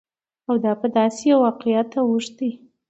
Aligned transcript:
او 0.47 0.55
دا 0.63 0.73
په 0.81 0.87
داسې 0.97 1.21
يوه 1.29 1.41
واقعيت 1.43 1.89
اوښتى، 1.95 2.49